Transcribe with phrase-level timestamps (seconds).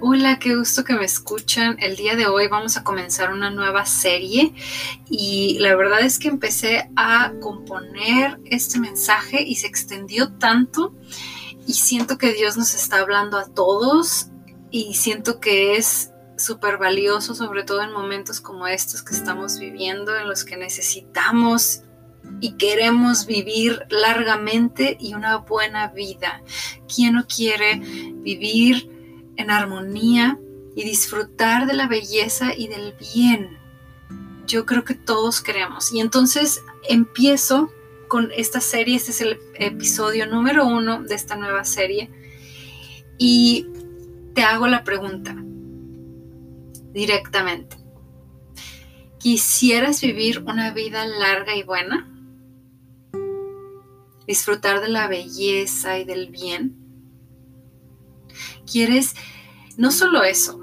[0.00, 1.76] Hola, qué gusto que me escuchan.
[1.80, 4.52] El día de hoy vamos a comenzar una nueva serie
[5.08, 10.94] y la verdad es que empecé a componer este mensaje y se extendió tanto
[11.66, 14.28] y siento que Dios nos está hablando a todos
[14.70, 20.16] y siento que es súper valioso, sobre todo en momentos como estos que estamos viviendo,
[20.16, 21.82] en los que necesitamos
[22.40, 26.42] y queremos vivir largamente y una buena vida.
[26.94, 29.01] ¿Quién no quiere vivir
[29.36, 30.38] en armonía
[30.74, 33.58] y disfrutar de la belleza y del bien?
[34.46, 35.92] Yo creo que todos queremos.
[35.92, 37.72] Y entonces empiezo
[38.08, 42.10] con esta serie, este es el episodio número uno de esta nueva serie.
[43.18, 43.66] Y
[44.34, 45.36] te hago la pregunta
[46.92, 47.76] directamente.
[49.18, 52.12] ¿Quisieras vivir una vida larga y buena?
[54.26, 56.81] disfrutar de la belleza y del bien.
[58.70, 59.14] Quieres
[59.76, 60.60] no solo eso,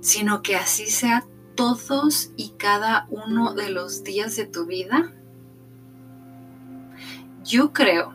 [0.00, 5.12] sino que así sea todos y cada uno de los días de tu vida.
[7.44, 8.14] Yo creo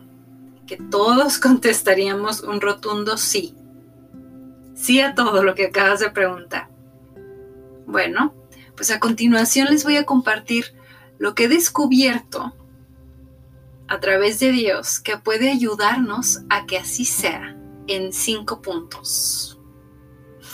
[0.66, 3.54] que todos contestaríamos un rotundo sí.
[4.74, 6.68] Sí a todo lo que acabas de preguntar.
[7.86, 8.34] Bueno,
[8.74, 10.74] pues a continuación les voy a compartir
[11.18, 12.54] lo que he descubierto
[13.88, 17.55] a través de Dios que puede ayudarnos a que así sea
[17.88, 19.58] en cinco puntos.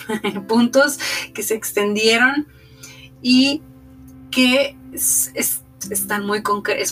[0.48, 0.98] puntos
[1.34, 2.48] que se extendieron
[3.20, 3.62] y
[4.30, 5.32] que es,
[5.90, 6.42] están muy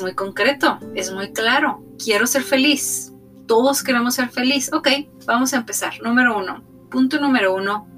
[0.00, 1.84] muy concreto, es muy claro.
[2.02, 3.12] Quiero ser feliz.
[3.46, 4.72] Todos queremos ser feliz.
[4.72, 4.88] Ok,
[5.26, 6.00] vamos a empezar.
[6.02, 6.62] Número uno.
[6.90, 7.88] Punto número uno.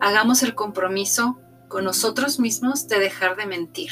[0.00, 3.90] Hagamos el compromiso con nosotros mismos de dejar de mentir.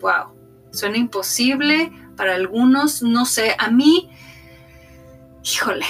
[0.00, 0.34] Wow,
[0.72, 4.10] suena imposible, para algunos, no sé, a mí,
[5.44, 5.86] híjole,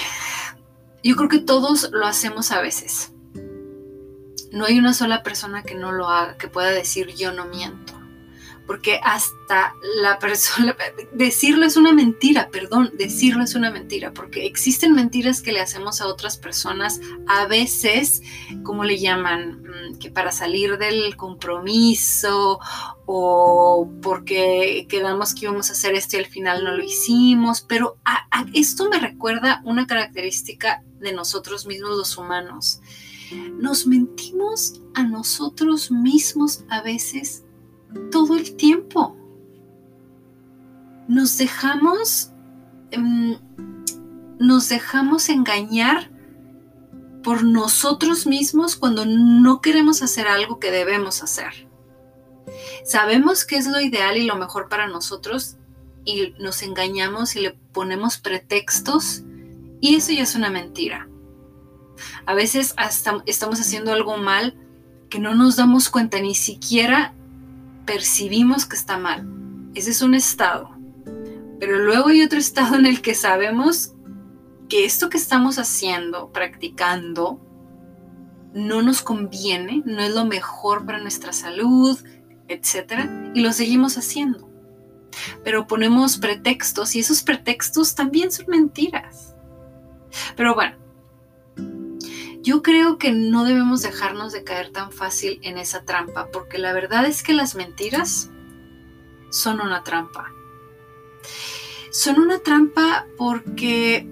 [1.03, 3.13] yo creo que todos lo hacemos a veces.
[4.53, 7.82] No hay una sola persona que no lo haga, que pueda decir yo no miento
[8.73, 10.75] porque hasta la persona,
[11.13, 16.01] decirlo es una mentira, perdón, decirlo es una mentira, porque existen mentiras que le hacemos
[16.01, 18.23] a otras personas a veces,
[18.63, 19.63] ¿cómo le llaman?
[19.63, 22.61] Mm, que para salir del compromiso
[23.05, 27.99] o porque quedamos que íbamos a hacer esto y al final no lo hicimos, pero
[28.55, 32.81] esto me recuerda una característica de nosotros mismos los humanos.
[33.53, 37.45] Nos mentimos a nosotros mismos a veces
[38.11, 39.17] todo el tiempo.
[41.09, 42.31] Nos dejamos,
[42.91, 43.39] em,
[44.39, 46.11] nos dejamos engañar
[47.23, 51.69] por nosotros mismos cuando no queremos hacer algo que debemos hacer.
[52.85, 55.57] Sabemos que es lo ideal y lo mejor para nosotros
[56.05, 59.23] y nos engañamos y le ponemos pretextos
[59.81, 61.09] y eso ya es una mentira.
[62.27, 62.75] A veces
[63.27, 64.57] estamos haciendo algo mal
[65.09, 67.15] que no nos damos cuenta ni siquiera
[67.85, 69.27] percibimos que está mal.
[69.75, 70.71] Ese es un estado.
[71.59, 73.95] Pero luego hay otro estado en el que sabemos
[74.69, 77.41] que esto que estamos haciendo, practicando,
[78.55, 81.99] no nos conviene, no es lo mejor para nuestra salud,
[82.49, 83.09] etc.
[83.35, 84.51] Y lo seguimos haciendo.
[85.45, 89.35] Pero ponemos pretextos y esos pretextos también son mentiras.
[90.37, 90.77] Pero bueno,
[92.43, 96.73] yo creo que no debemos dejarnos de caer tan fácil en esa trampa, porque la
[96.73, 98.31] verdad es que las mentiras
[99.31, 100.33] son una trampa.
[101.93, 104.09] Son una trampa porque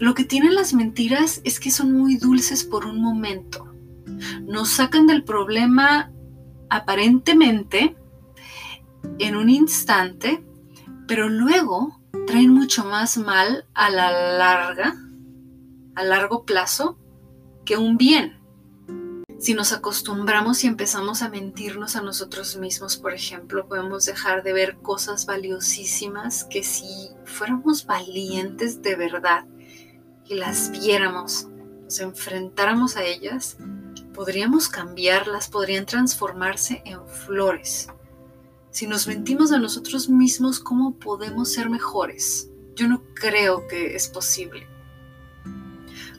[0.00, 3.72] lo que tienen las mentiras es que son muy dulces por un momento.
[4.42, 6.12] Nos sacan del problema
[6.68, 7.96] aparentemente
[9.18, 10.44] en un instante,
[11.08, 14.94] pero luego traen mucho más mal a la larga,
[15.94, 16.98] a largo plazo,
[17.66, 18.38] que un bien.
[19.38, 24.54] Si nos acostumbramos y empezamos a mentirnos a nosotros mismos, por ejemplo, podemos dejar de
[24.54, 29.44] ver cosas valiosísimas que si fuéramos valientes de verdad
[30.24, 31.48] y las viéramos,
[31.82, 33.58] nos enfrentáramos a ellas,
[34.14, 37.88] podríamos cambiarlas, podrían transformarse en flores.
[38.70, 42.48] Si nos mentimos a nosotros mismos, ¿cómo podemos ser mejores?
[42.74, 44.66] Yo no creo que es posible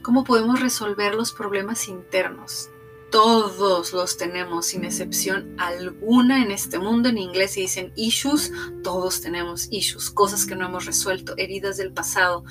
[0.08, 2.70] cómo podemos resolver los problemas internos.
[3.12, 7.10] Todos los tenemos, sin excepción alguna en este mundo.
[7.10, 8.54] En inglés se dicen issues,
[8.86, 12.46] todos tenemos issues, cosas que no hemos resuelto, heridas del pasado,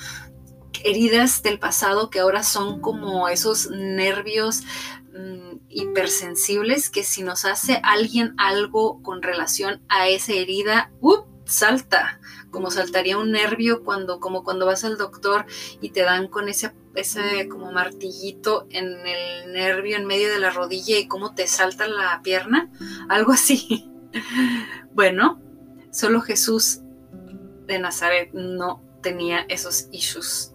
[0.84, 4.60] heridas del pasado que ahora son como esos nervios
[5.18, 10.92] mm, hipersensibles que si nos hace alguien algo con relación a esa herida,
[11.46, 12.20] salta,
[12.50, 15.46] como saltaría un nervio cuando, como cuando vas al doctor
[15.80, 20.50] y te dan con ese, ese como martillito en el nervio en medio de la
[20.50, 22.70] rodilla y cómo te salta la pierna,
[23.08, 23.90] algo así.
[24.92, 25.40] bueno,
[25.92, 26.80] solo Jesús
[27.66, 30.54] de Nazaret no tenía esos issues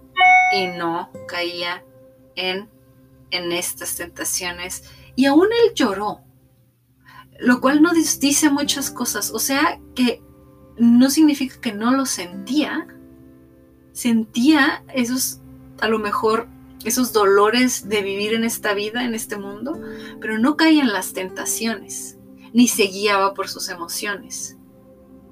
[0.53, 1.83] y no caía
[2.35, 2.69] en,
[3.31, 4.83] en estas tentaciones.
[5.15, 6.21] Y aún él lloró,
[7.39, 9.31] lo cual nos dice muchas cosas.
[9.31, 10.21] O sea que
[10.77, 12.87] no significa que no lo sentía.
[13.91, 15.41] Sentía esos,
[15.79, 16.47] a lo mejor,
[16.85, 19.79] esos dolores de vivir en esta vida, en este mundo,
[20.19, 22.17] pero no caía en las tentaciones,
[22.53, 24.57] ni se guiaba por sus emociones.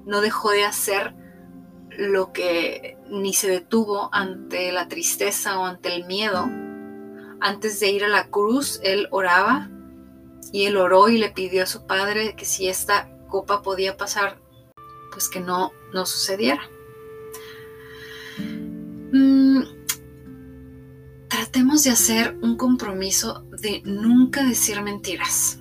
[0.06, 1.14] No dejó de hacer
[1.90, 6.48] lo que ni se detuvo ante la tristeza o ante el miedo.
[7.40, 9.70] Antes de ir a la cruz, él oraba
[10.52, 14.40] y él oró y le pidió a su padre que si esta copa podía pasar,
[15.10, 16.62] pues que no, no sucediera.
[19.12, 19.62] Mm,
[21.28, 25.58] tratemos de hacer un compromiso de nunca decir mentiras,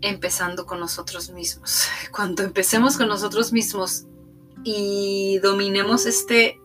[0.00, 1.86] empezando con nosotros mismos.
[2.12, 4.06] Cuando empecemos con nosotros mismos
[4.64, 6.60] y dominemos este,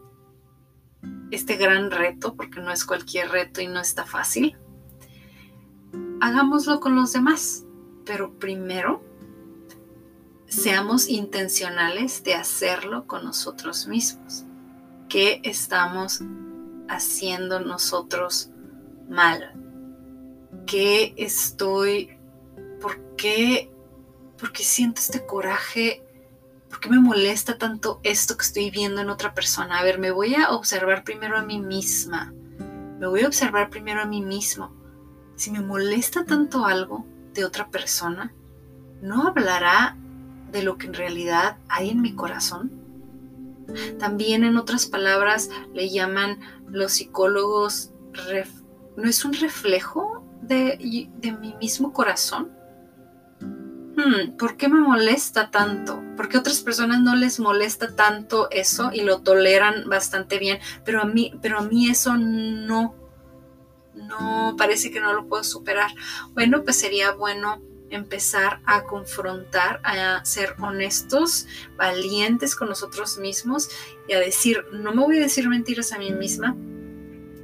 [1.31, 4.57] este gran reto, porque no es cualquier reto y no está fácil,
[6.22, 7.63] hagámoslo con los demás,
[8.06, 9.06] pero primero
[10.47, 14.44] seamos intencionales de hacerlo con nosotros mismos.
[15.09, 16.21] ¿Qué estamos
[16.89, 18.49] haciendo nosotros
[19.09, 19.53] mal?
[20.65, 22.17] ¿Qué estoy,
[22.81, 23.71] por qué,
[24.38, 26.03] por qué siento este coraje
[26.69, 29.79] ¿Por qué me molesta tanto esto que estoy viendo en otra persona?
[29.79, 32.33] A ver, me voy a observar primero a mí misma.
[32.99, 34.75] Me voy a observar primero a mí mismo.
[35.35, 38.33] Si me molesta tanto algo de otra persona,
[39.01, 39.97] ¿no hablará
[40.51, 42.71] de lo que en realidad hay en mi corazón?
[43.99, 46.39] También en otras palabras le llaman
[46.69, 47.91] los psicólogos,
[48.95, 52.57] ¿no es un reflejo de, de mi mismo corazón?
[53.97, 56.03] Hmm, ¿por qué me molesta tanto?
[56.15, 60.59] ¿Por qué a otras personas no les molesta tanto eso y lo toleran bastante bien?
[60.85, 62.94] Pero a mí, pero a mí eso no,
[63.95, 65.89] no, parece que no lo puedo superar.
[66.33, 67.59] Bueno, pues sería bueno
[67.89, 71.48] empezar a confrontar, a ser honestos,
[71.78, 73.69] valientes con nosotros mismos
[74.07, 76.56] y a decir, no me voy a decir mentiras a mí misma,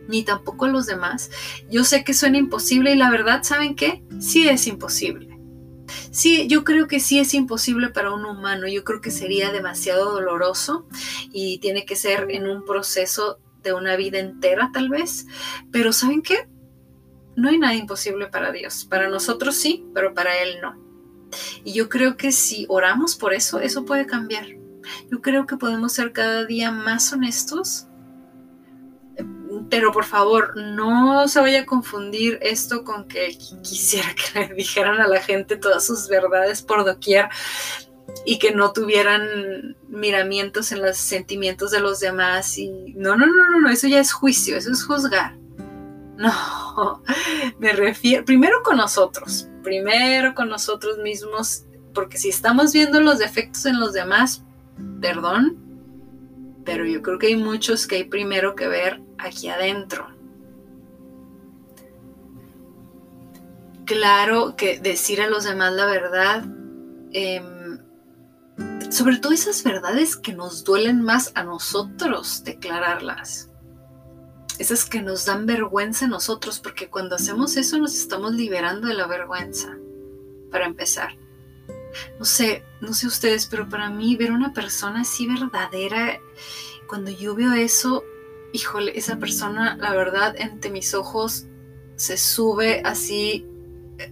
[0.08, 1.32] ni tampoco a los demás.
[1.70, 4.04] Yo sé que suena imposible y la verdad, ¿saben qué?
[4.20, 5.30] Sí es imposible.
[6.12, 10.12] Sí, yo creo que sí es imposible para un humano, yo creo que sería demasiado
[10.12, 10.88] doloroso
[11.32, 15.26] y tiene que ser en un proceso de una vida entera tal vez,
[15.72, 16.48] pero ¿saben qué?
[17.36, 20.82] No hay nada imposible para Dios, para nosotros sí, pero para Él no.
[21.64, 24.48] Y yo creo que si oramos por eso, eso puede cambiar.
[25.10, 27.88] Yo creo que podemos ser cada día más honestos
[29.70, 35.00] pero por favor, no se vaya a confundir esto con que quisiera que le dijeran
[35.00, 37.30] a la gente todas sus verdades por doquier
[38.26, 43.50] y que no tuvieran miramientos en los sentimientos de los demás y no, no, no,
[43.52, 45.38] no, no, eso ya es juicio, eso es juzgar.
[46.18, 47.02] No,
[47.60, 53.66] me refiero primero con nosotros, primero con nosotros mismos, porque si estamos viendo los defectos
[53.66, 54.44] en los demás,
[55.02, 55.58] perdón,
[56.66, 60.08] pero yo creo que hay muchos que hay primero que ver aquí adentro.
[63.86, 66.46] Claro que decir a los demás la verdad,
[67.12, 67.80] em,
[68.90, 73.50] sobre todo esas verdades que nos duelen más a nosotros declararlas,
[74.60, 78.94] esas que nos dan vergüenza a nosotros, porque cuando hacemos eso nos estamos liberando de
[78.94, 79.78] la vergüenza,
[80.52, 81.18] para empezar.
[82.20, 86.20] No sé, no sé ustedes, pero para mí ver una persona así verdadera,
[86.88, 88.04] cuando yo veo eso,
[88.52, 91.46] híjole, esa persona, la verdad, entre mis ojos
[91.96, 93.48] se sube así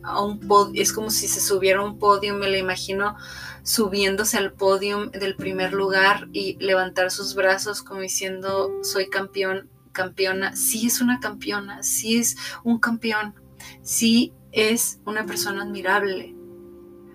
[0.04, 3.16] a un podio, es como si se subiera a un podio, me la imagino
[3.64, 10.56] subiéndose al podio del primer lugar y levantar sus brazos como diciendo, soy campeón, campeona,
[10.56, 13.36] sí es una campeona, sí es un campeón,
[13.82, 16.36] sí es una persona admirable,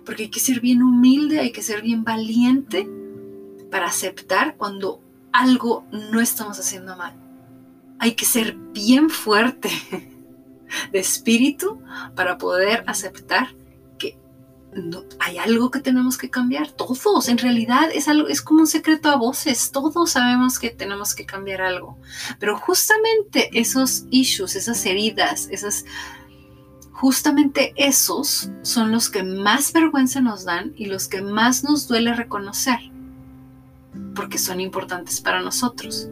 [0.04, 2.88] porque hay que ser bien humilde, hay que ser bien valiente
[3.70, 5.02] para aceptar cuando
[5.32, 7.14] algo no estamos haciendo mal.
[7.98, 9.70] Hay que ser bien fuerte
[10.92, 11.80] de espíritu
[12.14, 13.54] para poder aceptar
[14.82, 16.70] no, hay algo que tenemos que cambiar.
[16.70, 19.70] Todos, en realidad, es, algo, es como un secreto a voces.
[19.72, 21.98] Todos sabemos que tenemos que cambiar algo.
[22.38, 25.84] Pero justamente esos issues, esas heridas, esas
[26.92, 32.14] justamente esos son los que más vergüenza nos dan y los que más nos duele
[32.14, 32.78] reconocer.
[34.14, 36.08] porque son importantes para nosotros.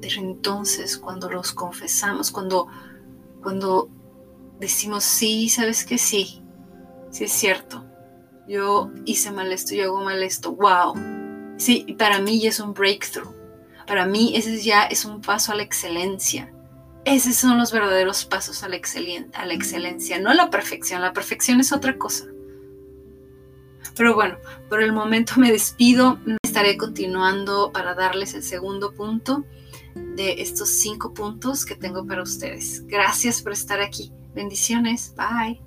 [0.00, 2.66] Pero entonces cuando los confesamos, cuando,
[3.42, 3.88] cuando
[4.58, 6.42] decimos, sí, sabes que sí,
[7.10, 7.85] sí es cierto,
[8.48, 10.94] yo hice mal esto, yo hago mal esto, wow.
[11.56, 13.34] Sí, para mí ya es un breakthrough.
[13.86, 16.52] Para mí ese ya es un paso a la excelencia.
[17.04, 18.80] Esos son los verdaderos pasos a la,
[19.34, 21.00] a la excelencia, no a la perfección.
[21.00, 22.26] La perfección es otra cosa.
[23.96, 24.36] Pero bueno,
[24.68, 26.18] por el momento me despido.
[26.42, 29.44] Estaré continuando para darles el segundo punto
[29.94, 32.86] de estos cinco puntos que tengo para ustedes.
[32.86, 34.12] Gracias por estar aquí.
[34.34, 35.14] Bendiciones.
[35.16, 35.65] Bye.